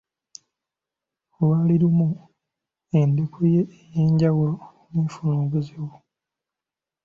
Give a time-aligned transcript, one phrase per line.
[1.37, 2.09] Lwali lumu
[2.99, 3.61] endeku ye
[3.99, 4.55] ey'enjawulo
[4.93, 5.95] n'efuna obuzibu.